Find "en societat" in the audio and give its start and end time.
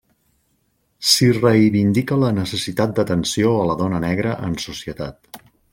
4.49-5.45